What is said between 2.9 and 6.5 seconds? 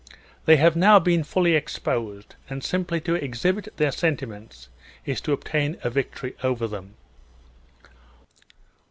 to exhibit their sentiments, is to obtain a victory